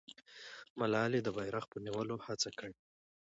ملالۍ 0.79 1.19
د 1.23 1.29
بیرغ 1.37 1.65
په 1.71 1.77
نیولو 1.85 2.15
هڅه 2.27 2.49
کړې. 2.57 2.73